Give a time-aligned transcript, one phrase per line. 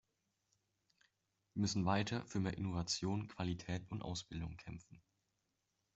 [1.53, 4.99] Wir müssen weiter für mehr Innovation, Qualität und Ausbildung kämpfen.